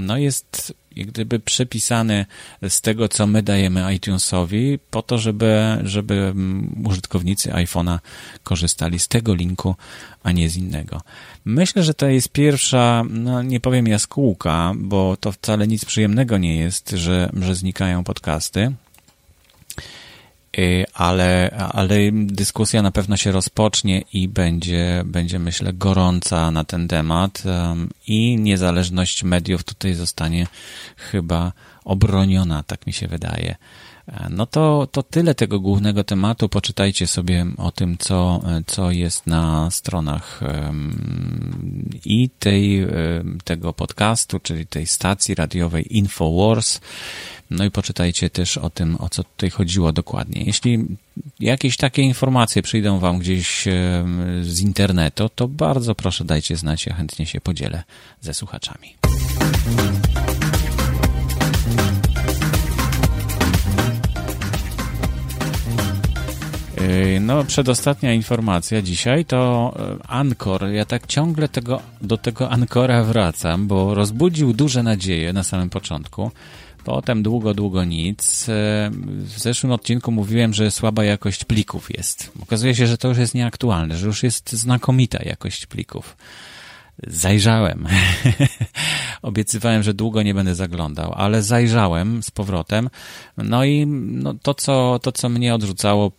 no 0.00 0.16
jest 0.16 0.74
jak 0.96 1.08
gdyby 1.08 1.40
przepisany 1.40 2.26
z 2.68 2.80
tego, 2.80 3.08
co 3.08 3.26
my 3.26 3.42
dajemy 3.42 3.94
iTunesowi, 3.94 4.78
po 4.90 5.02
to, 5.02 5.18
żeby, 5.18 5.78
żeby 5.84 6.14
mm, 6.14 6.86
użytkownicy 6.86 7.50
iPhone'a 7.50 7.98
korzystali 8.42 8.98
z 8.98 9.08
tego 9.08 9.34
linku, 9.34 9.74
a 10.22 10.32
nie 10.32 10.48
z 10.48 10.56
innego. 10.56 11.00
Myślę, 11.44 11.82
że 11.82 11.94
to 11.94 12.06
jest 12.06 12.28
pierwsza, 12.28 13.04
no 13.10 13.42
nie 13.42 13.60
powiem 13.60 13.86
jaskółka, 13.86 14.72
bo 14.76 15.16
to 15.16 15.32
wcale 15.32 15.68
nic 15.68 15.84
przyjemnego 15.84 16.38
nie 16.38 16.56
jest, 16.56 16.90
że, 16.90 17.30
że 17.40 17.54
znikają 17.54 18.04
podcasty, 18.04 18.72
ale, 20.94 21.50
ale 21.72 21.96
dyskusja 22.12 22.82
na 22.82 22.90
pewno 22.90 23.16
się 23.16 23.32
rozpocznie 23.32 24.02
i 24.12 24.28
będzie, 24.28 25.02
będzie, 25.04 25.38
myślę, 25.38 25.72
gorąca 25.72 26.50
na 26.50 26.64
ten 26.64 26.88
temat 26.88 27.42
i 28.06 28.38
niezależność 28.38 29.24
mediów 29.24 29.64
tutaj 29.64 29.94
zostanie 29.94 30.46
chyba 30.96 31.52
obroniona, 31.84 32.62
tak 32.62 32.86
mi 32.86 32.92
się 32.92 33.08
wydaje. 33.08 33.54
E, 34.06 34.28
no 34.30 34.46
to, 34.46 34.88
to 34.92 35.02
tyle 35.02 35.34
tego 35.34 35.60
głównego 35.60 36.04
tematu. 36.04 36.48
Poczytajcie 36.48 37.06
sobie 37.06 37.46
o 37.56 37.72
tym, 37.72 37.98
co, 37.98 38.42
co 38.66 38.90
jest 38.90 39.26
na 39.26 39.70
stronach 39.70 40.40
i 42.04 42.30
tej, 42.38 42.86
tego 43.44 43.72
podcastu, 43.72 44.40
czyli 44.40 44.66
tej 44.66 44.86
stacji 44.86 45.34
radiowej 45.34 45.96
Infowars. 45.96 46.80
No 47.50 47.64
i 47.64 47.70
poczytajcie 47.70 48.30
też 48.30 48.58
o 48.58 48.70
tym, 48.70 48.96
o 49.00 49.08
co 49.08 49.24
tutaj 49.24 49.50
chodziło 49.50 49.92
dokładnie. 49.92 50.42
Jeśli 50.46 50.86
jakieś 51.40 51.76
takie 51.76 52.02
informacje 52.02 52.62
przyjdą 52.62 52.98
Wam 52.98 53.18
gdzieś 53.18 53.64
z 54.42 54.60
internetu, 54.60 55.28
to 55.28 55.48
bardzo 55.48 55.94
proszę 55.94 56.24
dajcie 56.24 56.56
znać, 56.56 56.86
ja 56.86 56.94
chętnie 56.94 57.26
się 57.26 57.40
podzielę 57.40 57.82
ze 58.20 58.34
słuchaczami. 58.34 58.96
No, 67.20 67.44
przedostatnia 67.44 68.12
informacja 68.12 68.82
dzisiaj 68.82 69.24
to 69.24 69.74
e, 70.02 70.06
Ankor. 70.08 70.68
Ja 70.68 70.84
tak 70.84 71.06
ciągle 71.06 71.48
tego, 71.48 71.82
do 72.00 72.16
tego 72.16 72.50
Ankora 72.50 73.04
wracam, 73.04 73.66
bo 73.66 73.94
rozbudził 73.94 74.52
duże 74.52 74.82
nadzieje 74.82 75.32
na 75.32 75.42
samym 75.42 75.70
początku. 75.70 76.30
Potem 76.84 77.22
długo, 77.22 77.54
długo 77.54 77.84
nic. 77.84 78.48
E, 78.48 78.90
w 79.24 79.38
zeszłym 79.38 79.72
odcinku 79.72 80.12
mówiłem, 80.12 80.54
że 80.54 80.70
słaba 80.70 81.04
jakość 81.04 81.44
plików 81.44 81.96
jest. 81.96 82.32
Okazuje 82.42 82.74
się, 82.74 82.86
że 82.86 82.98
to 82.98 83.08
już 83.08 83.18
jest 83.18 83.34
nieaktualne, 83.34 83.96
że 83.96 84.06
już 84.06 84.22
jest 84.22 84.52
znakomita 84.52 85.18
jakość 85.22 85.66
plików. 85.66 86.16
Zajrzałem. 87.06 87.86
Obiecywałem, 89.22 89.82
że 89.82 89.94
długo 89.94 90.22
nie 90.22 90.34
będę 90.34 90.54
zaglądał, 90.54 91.12
ale 91.16 91.42
zajrzałem 91.42 92.22
z 92.22 92.30
powrotem. 92.30 92.90
No 93.36 93.64
i 93.64 93.86
no, 93.86 94.34
to, 94.34 94.54
co, 94.54 95.00
to, 95.02 95.12
co 95.12 95.28
mnie 95.28 95.54
odrzucało 95.54 96.12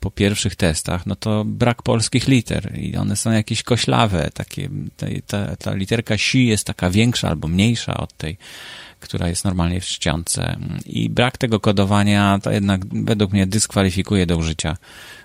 po 0.00 0.10
pierwszych 0.10 0.56
testach, 0.56 1.06
no 1.06 1.16
to 1.16 1.44
brak 1.44 1.82
polskich 1.82 2.28
liter 2.28 2.78
i 2.78 2.96
one 2.96 3.16
są 3.16 3.30
jakieś 3.30 3.62
koślawe, 3.62 4.30
takie, 4.34 4.68
ta, 5.26 5.56
ta 5.56 5.74
literka 5.74 6.18
si 6.18 6.46
jest 6.46 6.66
taka 6.66 6.90
większa 6.90 7.28
albo 7.28 7.48
mniejsza 7.48 7.96
od 7.96 8.16
tej, 8.16 8.38
która 9.00 9.28
jest 9.28 9.44
normalnie 9.44 9.80
w 9.80 9.84
czcionce 9.84 10.56
i 10.86 11.10
brak 11.10 11.38
tego 11.38 11.60
kodowania 11.60 12.38
to 12.42 12.50
jednak 12.50 12.80
według 13.04 13.32
mnie 13.32 13.46
dyskwalifikuje 13.46 14.26
do 14.26 14.36
użycia 14.36 14.76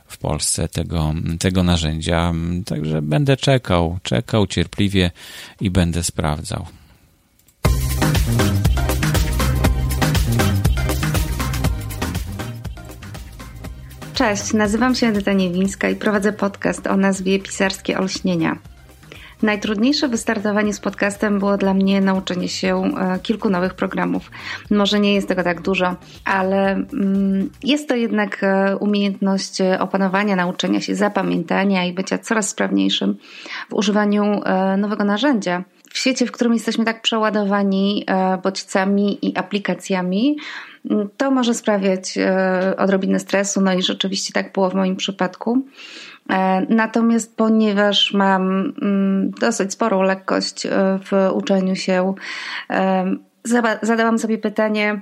w 0.08 0.18
Polsce 0.18 0.68
tego, 0.68 1.14
tego 1.40 1.64
narzędzia, 1.64 2.34
także 2.66 3.02
będę 3.02 3.38
czekał, 3.38 4.00
czekał 4.04 4.48
cierpliwie 4.48 5.12
i 5.62 5.72
będę 5.72 6.04
sprawdzał. 6.04 6.66
Cześć, 14.16 14.54
nazywam 14.54 14.96
się 14.96 15.08
Edyta 15.08 15.34
Niewińska 15.34 15.90
i 15.90 15.96
prowadzę 15.96 16.34
podcast 16.34 16.88
o 16.88 16.98
nazwie 16.98 17.40
Pisarskie 17.40 17.98
Olśnienia. 17.98 18.58
Najtrudniejsze 19.42 20.08
wystartowanie 20.08 20.74
z 20.74 20.80
podcastem 20.80 21.40
było 21.40 21.58
dla 21.58 21.74
mnie 21.74 22.02
nauczenie 22.02 22.50
się 22.50 22.84
e, 22.84 23.20
kilku 23.20 23.50
nowych 23.50 23.74
programów. 23.74 24.32
Może 24.72 25.00
nie 25.00 25.14
jest 25.14 25.28
tego 25.28 25.44
tak 25.44 25.62
dużo, 25.62 25.96
ale 26.26 26.72
mm, 26.72 27.50
jest 27.64 27.90
to 27.90 27.96
jednak 27.96 28.44
e, 28.44 28.78
umiejętność 28.78 29.62
opanowania, 29.80 30.36
nauczenia 30.36 30.82
się, 30.82 30.96
zapamiętania 30.96 31.86
i 31.86 31.94
bycia 31.94 32.18
coraz 32.18 32.50
sprawniejszym 32.50 33.18
w 33.70 33.74
używaniu 33.74 34.42
e, 34.44 34.78
nowego 34.78 35.04
narzędzia. 35.04 35.64
W 35.92 35.98
świecie, 35.98 36.26
w 36.26 36.32
którym 36.32 36.54
jesteśmy 36.54 36.86
tak 36.86 37.02
przeładowani 37.02 38.06
bodźcami 38.44 39.26
i 39.26 39.38
aplikacjami, 39.38 40.38
to 41.18 41.32
może 41.32 41.54
sprawiać 41.54 42.18
odrobinę 42.78 43.20
stresu, 43.20 43.62
no 43.62 43.74
i 43.74 43.84
rzeczywiście 43.84 44.34
tak 44.34 44.54
było 44.54 44.70
w 44.70 44.76
moim 44.76 44.96
przypadku. 44.96 45.66
E, 46.30 46.66
natomiast 46.70 47.38
ponieważ 47.38 48.14
mam 48.14 48.74
mm, 48.82 49.32
dosyć 49.32 49.74
sporą 49.74 50.02
lekkość 50.02 50.66
e, 50.66 50.70
w 51.04 51.32
uczeniu 51.34 51.76
się, 51.76 52.14
e, 52.70 53.16
zadałam 53.82 54.20
sobie 54.20 54.38
pytanie, 54.38 55.02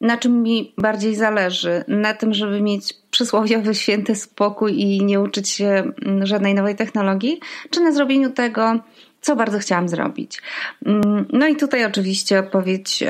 na 0.00 0.16
czym 0.16 0.42
mi 0.42 0.74
bardziej 0.78 1.14
zależy? 1.14 1.84
Na 1.88 2.14
tym, 2.14 2.34
żeby 2.34 2.60
mieć 2.60 2.94
przysłowiowy 3.10 3.74
święty 3.74 4.14
spokój 4.14 4.80
i 4.80 5.04
nie 5.04 5.20
uczyć 5.20 5.48
się 5.48 5.66
mm, 5.66 6.26
żadnej 6.26 6.54
nowej 6.54 6.76
technologii, 6.76 7.40
czy 7.70 7.80
na 7.80 7.92
zrobieniu 7.92 8.30
tego, 8.30 8.78
co 9.24 9.36
bardzo 9.36 9.58
chciałam 9.58 9.88
zrobić. 9.88 10.42
Mm, 10.86 11.24
no 11.32 11.46
i 11.46 11.56
tutaj 11.56 11.84
oczywiście 11.84 12.38
odpowiedź, 12.38 13.04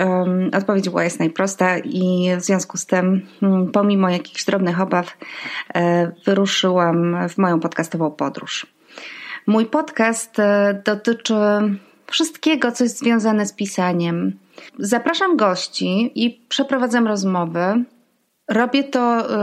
odpowiedź 0.56 0.88
była 0.88 1.04
jest 1.04 1.18
najprosta 1.18 1.78
i 1.78 2.28
w 2.38 2.40
związku 2.40 2.76
z 2.76 2.87
tym, 2.87 3.26
mm, 3.42 3.73
pomimo 3.73 4.09
jakichś 4.09 4.44
drobnych 4.44 4.80
obaw, 4.80 5.16
e, 5.75 6.12
wyruszyłam 6.25 7.28
w 7.28 7.38
moją 7.38 7.61
podcastową 7.61 8.11
podróż. 8.11 8.66
Mój 9.47 9.66
podcast 9.66 10.38
e, 10.38 10.83
dotyczy 10.85 11.35
wszystkiego, 12.06 12.73
co 12.73 12.85
jest 12.85 12.99
związane 12.99 13.47
z 13.47 13.52
pisaniem. 13.52 14.33
Zapraszam 14.78 15.37
gości 15.37 16.12
i 16.14 16.40
przeprowadzam 16.49 17.06
rozmowy 17.06 17.85
Robię 18.49 18.85
to 18.85 19.01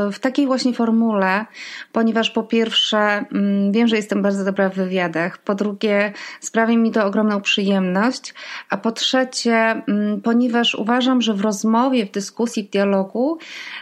e, 0.07 0.11
w 0.11 0.19
takiej 0.19 0.45
właśnie 0.45 0.73
formule, 0.73 1.45
ponieważ 1.91 2.31
po 2.31 2.43
pierwsze 2.43 2.97
mm, 2.97 3.71
wiem, 3.71 3.87
że 3.87 3.95
jestem 3.95 4.21
bardzo 4.21 4.45
dobra 4.45 4.69
w 4.69 4.75
wywiadach, 4.75 5.37
po 5.37 5.55
drugie 5.55 6.13
sprawia 6.39 6.77
mi 6.77 6.91
to 6.91 7.05
ogromną 7.05 7.41
przyjemność, 7.41 8.33
a 8.69 8.77
po 8.77 8.91
trzecie, 8.91 9.83
mm, 9.87 10.21
ponieważ 10.21 10.75
uważam, 10.75 11.21
że 11.21 11.33
w 11.33 11.41
rozmowie, 11.41 12.05
w 12.05 12.11
dyskusji, 12.11 12.63
w 12.63 12.69
dialogu 12.69 13.37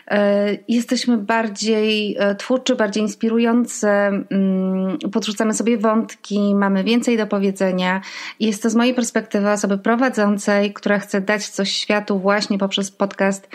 e, 0.07 0.57
jesteśmy 0.67 1.17
bardziej 1.17 2.15
e, 2.19 2.35
twórczy, 2.35 2.75
bardziej 2.75 3.03
inspirujący, 3.03 3.87
mm, 3.87 4.97
podrzucamy 5.11 5.53
sobie 5.53 5.77
wątki, 5.77 6.55
mamy 6.55 6.83
więcej 6.83 7.17
do 7.17 7.27
powiedzenia. 7.27 8.01
Jest 8.39 8.63
to 8.63 8.69
z 8.69 8.75
mojej 8.75 8.93
perspektywy 8.93 9.49
osoby 9.49 9.77
prowadzącej, 9.77 10.73
która 10.73 10.99
chce 10.99 11.21
dać 11.21 11.49
coś 11.49 11.71
światu 11.71 12.19
właśnie 12.19 12.57
poprzez 12.57 12.91
podcast. 12.91 13.49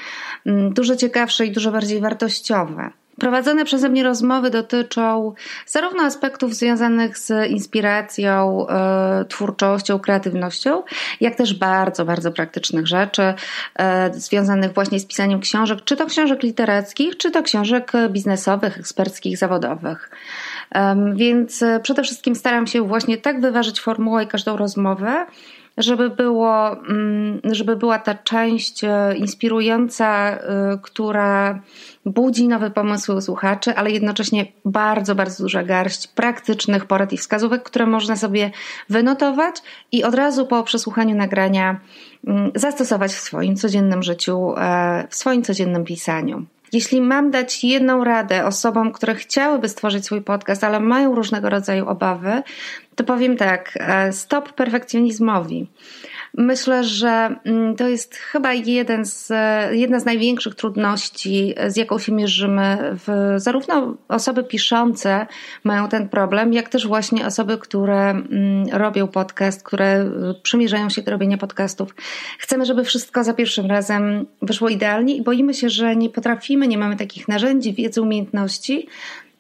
Dużo 0.46 0.96
ciekawsze 0.96 1.46
i 1.46 1.53
dużo 1.54 1.72
bardziej 1.72 2.00
wartościowe. 2.00 2.90
Prowadzone 3.18 3.64
przeze 3.64 3.88
mnie 3.88 4.02
rozmowy 4.02 4.50
dotyczą 4.50 5.34
zarówno 5.66 6.02
aspektów 6.02 6.54
związanych 6.54 7.18
z 7.18 7.50
inspiracją, 7.50 8.66
y, 9.22 9.24
twórczością, 9.24 9.98
kreatywnością, 9.98 10.82
jak 11.20 11.34
też 11.34 11.54
bardzo, 11.54 12.04
bardzo 12.04 12.32
praktycznych 12.32 12.86
rzeczy 12.86 13.22
y, 14.12 14.20
związanych 14.20 14.72
właśnie 14.72 15.00
z 15.00 15.06
pisaniem 15.06 15.40
książek, 15.40 15.78
czy 15.84 15.96
to 15.96 16.06
książek 16.06 16.42
literackich, 16.42 17.16
czy 17.16 17.30
to 17.30 17.42
książek 17.42 17.92
biznesowych, 18.10 18.78
eksperckich, 18.78 19.38
zawodowych. 19.38 20.10
Więc 21.14 21.62
e, 21.62 21.80
przede 21.80 22.02
wszystkim 22.02 22.34
staram 22.34 22.66
się 22.66 22.82
właśnie 22.82 23.18
tak 23.18 23.40
wyważyć 23.40 23.80
formułę 23.80 24.24
i 24.24 24.26
każdą 24.26 24.56
rozmowę, 24.56 25.26
żeby, 25.76 26.10
było, 26.10 26.72
mm, 26.72 27.40
żeby 27.44 27.76
była 27.76 27.98
ta 27.98 28.14
część 28.14 28.84
e, 28.84 29.16
inspirująca, 29.16 30.30
e, 30.30 30.38
która 30.82 31.60
budzi 32.06 32.48
nowe 32.48 32.70
pomysły 32.70 33.14
u 33.14 33.20
słuchaczy, 33.20 33.76
ale 33.76 33.90
jednocześnie 33.90 34.46
bardzo, 34.64 35.14
bardzo 35.14 35.44
duża 35.44 35.62
garść 35.62 36.06
praktycznych 36.06 36.86
porad 36.86 37.12
i 37.12 37.16
wskazówek, 37.16 37.62
które 37.62 37.86
można 37.86 38.16
sobie 38.16 38.50
wynotować 38.88 39.56
i 39.92 40.04
od 40.04 40.14
razu 40.14 40.46
po 40.46 40.62
przesłuchaniu 40.62 41.16
nagrania 41.16 41.80
mm, 42.26 42.50
zastosować 42.54 43.12
w 43.12 43.20
swoim 43.20 43.56
codziennym 43.56 44.02
życiu, 44.02 44.54
e, 44.58 45.06
w 45.10 45.14
swoim 45.14 45.42
codziennym 45.42 45.84
pisaniu. 45.84 46.46
Jeśli 46.74 47.00
mam 47.00 47.30
dać 47.30 47.64
jedną 47.64 48.04
radę 48.04 48.44
osobom, 48.46 48.92
które 48.92 49.14
chciałyby 49.14 49.68
stworzyć 49.68 50.04
swój 50.04 50.22
podcast, 50.22 50.64
ale 50.64 50.80
mają 50.80 51.14
różnego 51.14 51.50
rodzaju 51.50 51.88
obawy, 51.88 52.42
to 52.94 53.04
powiem 53.04 53.36
tak: 53.36 53.78
e, 53.80 54.12
stop 54.12 54.52
perfekcjonizmowi. 54.52 55.66
Myślę, 56.36 56.84
że 56.84 57.36
mm, 57.44 57.76
to 57.76 57.88
jest 57.88 58.14
chyba 58.14 58.52
jeden 58.52 59.04
z, 59.04 59.32
jedna 59.72 60.00
z 60.00 60.04
największych 60.04 60.54
trudności, 60.54 61.54
z 61.68 61.76
jaką 61.76 61.98
się 61.98 62.12
mierzymy. 62.12 62.78
W, 63.06 63.34
zarówno 63.36 63.96
osoby 64.08 64.44
piszące 64.44 65.26
mają 65.64 65.88
ten 65.88 66.08
problem, 66.08 66.52
jak 66.52 66.68
też 66.68 66.86
właśnie 66.86 67.26
osoby, 67.26 67.58
które 67.58 68.10
mm, 68.10 68.66
robią 68.72 69.08
podcast, 69.08 69.62
które 69.62 70.02
y, 70.02 70.42
przymierzają 70.42 70.90
się 70.90 71.02
do 71.02 71.10
robienia 71.10 71.38
podcastów. 71.38 71.94
Chcemy, 72.38 72.66
żeby 72.66 72.84
wszystko 72.84 73.24
za 73.24 73.34
pierwszym 73.34 73.66
razem 73.66 74.26
wyszło 74.42 74.68
idealnie 74.68 75.16
i 75.16 75.22
boimy 75.22 75.54
się, 75.54 75.68
że 75.68 75.96
nie 75.96 76.10
potrafimy, 76.10 76.68
nie 76.68 76.78
mamy 76.78 76.96
takich 76.96 77.28
narzędzi, 77.28 77.72
wiedzy, 77.72 78.02
umiejętności, 78.02 78.88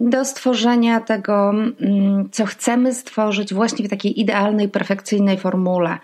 do 0.00 0.24
stworzenia 0.24 1.00
tego, 1.00 1.50
mm, 1.50 2.28
co 2.32 2.46
chcemy 2.46 2.94
stworzyć 2.94 3.54
właśnie 3.54 3.86
w 3.86 3.90
takiej 3.90 4.20
idealnej, 4.20 4.68
perfekcyjnej 4.68 5.38
formule. 5.38 5.98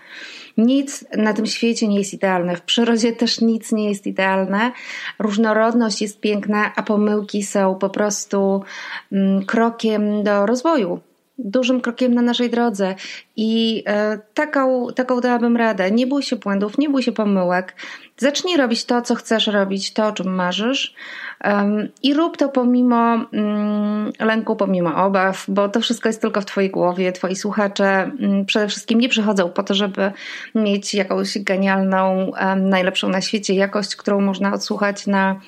Nic 0.57 1.05
na 1.17 1.33
tym 1.33 1.45
świecie 1.45 1.87
nie 1.87 1.97
jest 1.97 2.13
idealne, 2.13 2.55
w 2.55 2.61
przyrodzie 2.61 3.11
też 3.11 3.41
nic 3.41 3.71
nie 3.71 3.89
jest 3.89 4.07
idealne. 4.07 4.71
Różnorodność 5.19 6.01
jest 6.01 6.19
piękna, 6.19 6.71
a 6.75 6.83
pomyłki 6.83 7.43
są 7.43 7.75
po 7.75 7.89
prostu 7.89 8.63
mm, 9.11 9.45
krokiem 9.45 10.23
do 10.23 10.45
rozwoju 10.45 10.99
dużym 11.43 11.81
krokiem 11.81 12.13
na 12.13 12.21
naszej 12.21 12.49
drodze. 12.49 12.95
I 13.35 13.83
e, 13.87 14.19
taką, 14.33 14.87
taką 14.95 15.21
dałabym 15.21 15.57
radę. 15.57 15.91
Nie 15.91 16.07
bój 16.07 16.23
się 16.23 16.35
błędów, 16.35 16.77
nie 16.77 16.89
bój 16.89 17.03
się 17.03 17.11
pomyłek. 17.11 17.75
Zacznij 18.17 18.57
robić 18.57 18.85
to, 18.85 19.01
co 19.01 19.15
chcesz 19.15 19.47
robić, 19.47 19.93
to, 19.93 20.07
o 20.07 20.11
czym 20.11 20.35
marzysz. 20.35 20.95
I 22.03 22.13
rób 22.13 22.37
to 22.37 22.49
pomimo 22.49 23.25
um, 23.33 24.11
lęku, 24.19 24.55
pomimo 24.55 24.95
obaw, 24.95 25.45
bo 25.47 25.69
to 25.69 25.79
wszystko 25.79 26.09
jest 26.09 26.21
tylko 26.21 26.41
w 26.41 26.45
Twojej 26.45 26.69
głowie. 26.69 27.11
Twoi 27.11 27.35
słuchacze 27.35 28.11
um, 28.19 28.45
przede 28.45 28.67
wszystkim 28.67 28.99
nie 28.99 29.09
przychodzą 29.09 29.49
po 29.49 29.63
to, 29.63 29.73
żeby 29.73 30.11
mieć 30.55 30.93
jakąś 30.93 31.37
genialną, 31.39 32.31
najlepszą 32.55 33.09
na 33.09 33.21
świecie 33.21 33.53
jakość, 33.53 33.95
którą 33.95 34.21
można 34.21 34.53
odsłuchać 34.53 35.07
na 35.07 35.39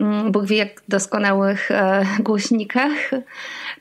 Mm, 0.00 0.32
Bóg 0.32 0.46
wie 0.46 0.56
jak 0.56 0.82
doskonałych 0.88 1.70
e, 1.70 2.06
głośnikach, 2.20 3.10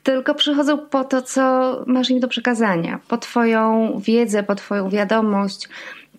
tylko 0.03 0.35
przychodzą 0.35 0.77
po 0.77 1.03
to, 1.03 1.21
co 1.21 1.83
masz 1.87 2.09
im 2.09 2.19
do 2.19 2.27
przekazania, 2.27 2.99
po 3.07 3.17
Twoją 3.17 3.91
wiedzę, 4.03 4.43
po 4.43 4.55
Twoją 4.55 4.89
wiadomość, 4.89 5.69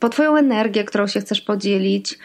po 0.00 0.08
Twoją 0.08 0.36
energię, 0.36 0.84
którą 0.84 1.06
się 1.06 1.20
chcesz 1.20 1.40
podzielić, 1.40 2.18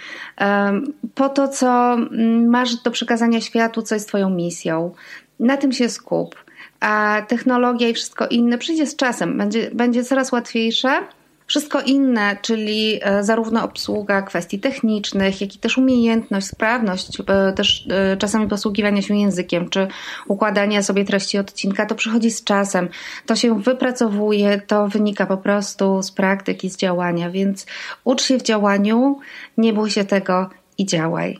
po 1.15 1.29
to, 1.29 1.47
co 1.47 1.93
mm, 1.93 2.49
masz 2.49 2.75
do 2.75 2.91
przekazania 2.91 3.41
światu, 3.41 3.81
co 3.81 3.95
jest 3.95 4.07
Twoją 4.07 4.29
misją. 4.29 4.91
Na 5.39 5.57
tym 5.57 5.71
się 5.71 5.89
skup. 5.89 6.35
A 6.79 7.21
technologia 7.27 7.89
i 7.89 7.93
wszystko 7.93 8.27
inne 8.27 8.57
przyjdzie 8.57 8.87
z 8.87 8.95
czasem, 8.95 9.37
będzie, 9.37 9.71
będzie 9.73 10.03
coraz 10.03 10.31
łatwiejsze 10.31 11.01
wszystko 11.47 11.81
inne, 11.81 12.37
czyli 12.41 12.99
e, 13.01 13.23
zarówno 13.23 13.63
obsługa 13.63 14.21
kwestii 14.21 14.59
technicznych, 14.59 15.41
jak 15.41 15.55
i 15.55 15.59
też 15.59 15.77
umiejętność, 15.77 16.47
sprawność, 16.47 17.17
e, 17.27 17.53
też 17.53 17.87
e, 17.91 18.17
czasami 18.17 18.47
posługiwania 18.47 19.01
się 19.01 19.17
językiem, 19.17 19.69
czy 19.69 19.87
układania 20.27 20.83
sobie 20.83 21.05
treści 21.05 21.37
odcinka, 21.37 21.85
to 21.85 21.95
przychodzi 21.95 22.31
z 22.31 22.43
czasem. 22.43 22.89
To 23.25 23.35
się 23.35 23.61
wypracowuje, 23.61 24.61
to 24.67 24.87
wynika 24.87 25.25
po 25.25 25.37
prostu 25.37 26.03
z 26.03 26.11
praktyki, 26.11 26.69
z 26.69 26.77
działania, 26.77 27.29
więc 27.29 27.65
ucz 28.03 28.23
się 28.23 28.37
w 28.37 28.43
działaniu, 28.43 29.19
nie 29.57 29.73
bój 29.73 29.91
się 29.91 30.05
tego 30.05 30.49
i 30.77 30.85
działaj. 30.85 31.39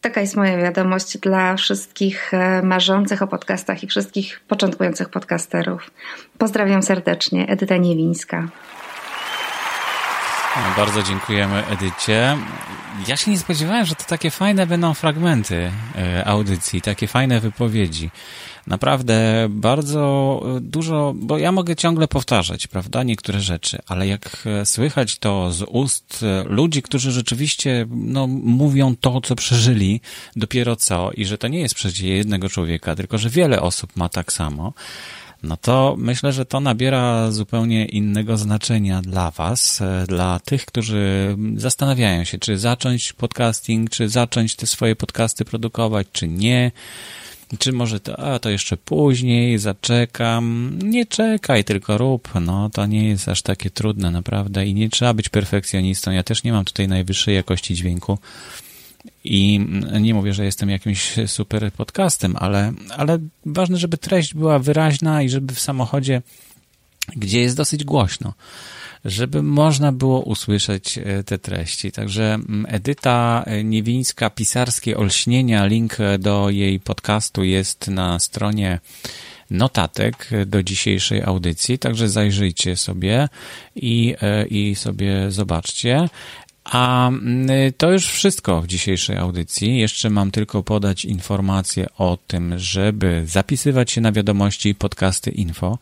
Taka 0.00 0.20
jest 0.20 0.36
moja 0.36 0.56
wiadomość 0.56 1.18
dla 1.18 1.56
wszystkich 1.56 2.32
marzących 2.62 3.22
o 3.22 3.26
podcastach 3.26 3.82
i 3.82 3.86
wszystkich 3.86 4.40
początkujących 4.48 5.08
podcasterów. 5.08 5.90
Pozdrawiam 6.38 6.82
serdecznie, 6.82 7.46
Edyta 7.48 7.76
Niewińska. 7.76 8.48
Bardzo 10.76 11.02
dziękujemy 11.02 11.66
Edycie. 11.66 12.36
Ja 13.08 13.16
się 13.16 13.30
nie 13.30 13.38
spodziewałem, 13.38 13.86
że 13.86 13.94
to 13.94 14.04
takie 14.04 14.30
fajne 14.30 14.66
będą 14.66 14.94
fragmenty 14.94 15.72
e, 15.96 16.24
audycji, 16.24 16.82
takie 16.82 17.06
fajne 17.06 17.40
wypowiedzi. 17.40 18.10
Naprawdę 18.66 19.46
bardzo 19.50 20.42
dużo, 20.60 21.12
bo 21.16 21.38
ja 21.38 21.52
mogę 21.52 21.76
ciągle 21.76 22.08
powtarzać, 22.08 22.66
prawda, 22.66 23.02
niektóre 23.02 23.40
rzeczy, 23.40 23.78
ale 23.86 24.06
jak 24.06 24.46
e, 24.46 24.66
słychać 24.66 25.18
to 25.18 25.52
z 25.52 25.62
ust 25.62 26.22
e, 26.22 26.44
ludzi, 26.48 26.82
którzy 26.82 27.12
rzeczywiście 27.12 27.86
no, 27.90 28.26
mówią 28.26 28.96
to, 29.00 29.20
co 29.20 29.36
przeżyli 29.36 30.00
dopiero 30.36 30.76
co 30.76 31.10
i 31.14 31.24
że 31.24 31.38
to 31.38 31.48
nie 31.48 31.60
jest 31.60 31.74
przecież 31.74 32.00
jednego 32.00 32.48
człowieka, 32.48 32.96
tylko 32.96 33.18
że 33.18 33.30
wiele 33.30 33.62
osób 33.62 33.96
ma 33.96 34.08
tak 34.08 34.32
samo, 34.32 34.72
no 35.42 35.56
to 35.56 35.94
myślę, 35.98 36.32
że 36.32 36.46
to 36.46 36.60
nabiera 36.60 37.30
zupełnie 37.30 37.84
innego 37.84 38.36
znaczenia 38.36 39.02
dla 39.02 39.30
Was, 39.30 39.80
e, 39.80 40.04
dla 40.08 40.40
tych, 40.40 40.64
którzy 40.64 41.36
zastanawiają 41.56 42.24
się, 42.24 42.38
czy 42.38 42.58
zacząć 42.58 43.12
podcasting, 43.12 43.90
czy 43.90 44.08
zacząć 44.08 44.56
te 44.56 44.66
swoje 44.66 44.96
podcasty 44.96 45.44
produkować, 45.44 46.06
czy 46.12 46.28
nie. 46.28 46.72
Czy 47.58 47.72
może 47.72 48.00
to, 48.00 48.18
a 48.18 48.38
to 48.38 48.50
jeszcze 48.50 48.76
później, 48.76 49.58
zaczekam. 49.58 50.72
Nie 50.82 51.06
czekaj, 51.06 51.64
tylko 51.64 51.98
rób. 51.98 52.28
No, 52.40 52.70
to 52.70 52.86
nie 52.86 53.08
jest 53.08 53.28
aż 53.28 53.42
takie 53.42 53.70
trudne, 53.70 54.10
naprawdę. 54.10 54.66
I 54.66 54.74
nie 54.74 54.90
trzeba 54.90 55.14
być 55.14 55.28
perfekcjonistą. 55.28 56.10
Ja 56.10 56.22
też 56.22 56.44
nie 56.44 56.52
mam 56.52 56.64
tutaj 56.64 56.88
najwyższej 56.88 57.34
jakości 57.34 57.74
dźwięku. 57.74 58.18
I 59.24 59.66
nie 60.00 60.14
mówię, 60.14 60.34
że 60.34 60.44
jestem 60.44 60.70
jakimś 60.70 61.14
super 61.26 61.72
podcastem, 61.72 62.36
ale, 62.36 62.72
ale 62.96 63.18
ważne, 63.46 63.76
żeby 63.76 63.98
treść 63.98 64.34
była 64.34 64.58
wyraźna 64.58 65.22
i 65.22 65.28
żeby 65.28 65.54
w 65.54 65.60
samochodzie, 65.60 66.22
gdzie 67.16 67.40
jest 67.40 67.56
dosyć 67.56 67.84
głośno, 67.84 68.34
żeby 69.04 69.42
można 69.42 69.92
było 69.92 70.20
usłyszeć 70.20 70.98
e, 70.98 71.24
te 71.24 71.38
treści. 71.38 71.92
Także 71.92 72.38
Edyta 72.68 73.44
Niewińska, 73.64 74.30
Pisarskie 74.30 74.96
Olśnienia, 74.96 75.66
link 75.66 75.96
do 76.18 76.50
jej 76.50 76.80
podcastu 76.80 77.44
jest 77.44 77.88
na 77.88 78.18
stronie 78.18 78.80
notatek 79.50 80.30
do 80.46 80.62
dzisiejszej 80.62 81.22
audycji, 81.22 81.78
także 81.78 82.08
zajrzyjcie 82.08 82.76
sobie 82.76 83.28
i, 83.76 84.14
e, 84.22 84.46
i 84.46 84.74
sobie 84.74 85.30
zobaczcie. 85.30 86.08
A 86.70 87.10
to 87.76 87.92
już 87.92 88.06
wszystko 88.06 88.62
w 88.62 88.66
dzisiejszej 88.66 89.16
audycji. 89.16 89.78
Jeszcze 89.78 90.10
mam 90.10 90.30
tylko 90.30 90.62
podać 90.62 91.04
informację 91.04 91.86
o 91.98 92.18
tym, 92.26 92.58
żeby 92.58 93.22
zapisywać 93.26 93.92
się 93.92 94.00
na 94.00 94.12
wiadomości 94.12 94.74
podcasty 94.74 95.30
info. 95.30 95.78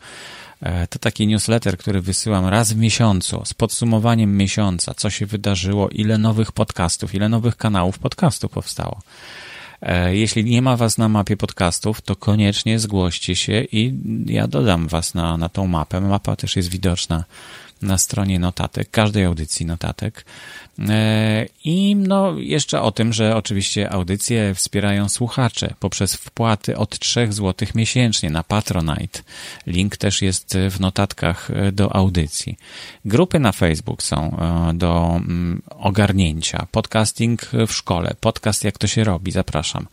E, 0.61 0.87
to 0.87 0.99
taki 0.99 1.27
newsletter, 1.27 1.77
który 1.77 2.01
wysyłam 2.01 2.45
raz 2.45 2.73
w 2.73 2.77
miesiącu 2.77 3.41
z 3.45 3.53
podsumowaniem 3.53 4.37
miesiąca, 4.37 4.93
co 4.93 5.09
się 5.09 5.25
wydarzyło, 5.25 5.89
ile 5.89 6.17
nowych 6.17 6.51
podcastów, 6.51 7.15
ile 7.15 7.29
nowych 7.29 7.57
kanałów 7.57 7.99
podcastów 7.99 8.51
powstało. 8.51 9.01
E, 9.81 10.15
jeśli 10.15 10.43
nie 10.45 10.61
ma 10.61 10.77
Was 10.77 10.97
na 10.97 11.09
mapie 11.09 11.37
podcastów, 11.37 12.01
to 12.01 12.15
koniecznie 12.15 12.79
zgłoście 12.79 13.35
się 13.35 13.63
i 13.71 13.93
ja 14.25 14.47
dodam 14.47 14.87
Was 14.87 15.13
na, 15.13 15.37
na 15.37 15.49
tą 15.49 15.67
mapę. 15.67 16.01
Mapa 16.01 16.35
też 16.35 16.55
jest 16.55 16.69
widoczna 16.69 17.23
na 17.81 17.97
stronie 17.97 18.39
notatek, 18.39 18.91
każdej 18.91 19.25
audycji 19.25 19.65
notatek. 19.65 20.25
E, 20.89 21.45
I 21.63 21.95
no, 21.95 22.33
jeszcze 22.37 22.81
o 22.81 22.91
tym, 22.91 23.13
że 23.13 23.35
oczywiście 23.35 23.89
audycje 23.89 24.55
wspierają 24.55 25.09
słuchacze 25.09 25.73
poprzez 25.79 26.15
wpłaty 26.15 26.77
od 26.77 26.99
3 26.99 27.27
zł 27.31 27.67
miesięcznie 27.75 28.29
na 28.29 28.43
Patronite. 28.43 29.19
Link 29.67 29.97
też 29.97 30.21
jest 30.21 30.57
w 30.69 30.79
notatkach 30.79 31.51
e, 31.51 31.71
do 31.71 31.95
audycji. 31.95 32.57
Grupy 33.05 33.39
na 33.39 33.51
Facebook 33.51 34.03
są 34.03 34.37
e, 34.37 34.73
do 34.73 35.11
mm, 35.15 35.61
ogarnięcia. 35.69 36.67
Podcasting 36.71 37.41
w 37.67 37.71
szkole, 37.71 38.15
podcast 38.19 38.63
jak 38.63 38.77
to 38.77 38.87
się 38.87 39.03
robi, 39.03 39.31
zapraszam. 39.31 39.87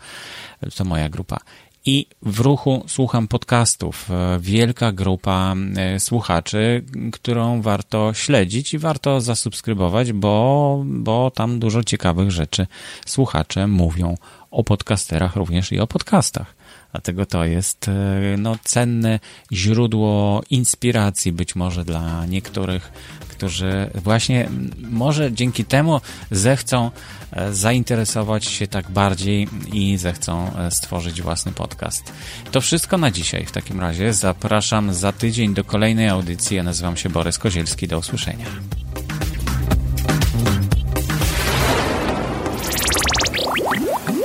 To 0.77 0.85
moja 0.85 1.09
grupa 1.09 1.39
i 1.87 2.07
w 2.23 2.41
ruchu 2.41 2.85
słucham 2.87 3.29
podcastów. 3.29 4.11
E, 4.11 4.39
wielka 4.41 4.93
grupa 4.93 5.55
e, 5.77 6.01
słuchaczy, 6.01 6.85
którą 7.13 7.63
warto 7.63 8.15
śledzić 8.15 8.75
i 8.75 8.79
warto 8.79 9.21
zasubskrybować, 9.21 10.13
bo, 10.13 10.83
bo 10.87 11.31
tam 11.31 11.59
dużo 11.59 11.85
ciekawych 11.85 12.31
rzeczy 12.31 12.67
słuchacze 13.07 13.67
mówią 13.67 14.15
o 14.51 14.65
podcasterach, 14.65 15.37
również 15.37 15.73
i 15.73 15.81
o 15.81 15.87
podcastach. 15.87 16.57
Dlatego 16.93 17.27
to 17.27 17.45
jest 17.45 17.89
e, 17.89 17.93
no, 18.39 18.57
cenne 18.65 19.21
źródło 19.53 20.43
inspiracji 20.51 21.33
być 21.33 21.57
może 21.57 21.85
dla 21.85 22.27
niektórych 22.27 22.93
którzy 23.37 23.91
właśnie 23.95 24.49
może 24.91 25.33
dzięki 25.33 25.65
temu 25.65 26.01
zechcą 26.31 26.91
e, 27.33 27.53
zainteresować 27.53 28.45
się 28.45 28.67
tak 28.67 28.91
bardziej 28.91 29.49
i 29.73 29.97
zechcą 29.97 30.51
e, 30.59 30.71
stworzyć 30.71 31.23
własny 31.23 31.53
podcast. 31.53 32.13
To 32.53 32.61
wszystko 32.61 32.99
na 32.99 33.11
dzisiaj 33.11 33.45
w 33.45 33.53
takim 33.53 33.81
razie. 33.81 34.13
Zapraszam 34.13 34.95
za 34.95 35.13
tydzień 35.13 35.55
do 35.55 35.65
kolejnej 35.65 36.09
audycji. 36.09 36.57
Ja 36.57 36.63
nazywam 36.63 36.97
się 36.97 37.09
Borys 37.09 37.39
Kozielski. 37.39 37.89
Do 37.89 37.99
usłyszenia. 37.99 38.47